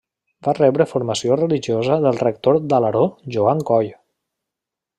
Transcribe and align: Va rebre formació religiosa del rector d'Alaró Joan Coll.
Va 0.45 0.53
rebre 0.59 0.87
formació 0.93 1.37
religiosa 1.41 1.97
del 2.05 2.17
rector 2.23 2.57
d'Alaró 2.73 3.05
Joan 3.37 3.63
Coll. 3.73 3.93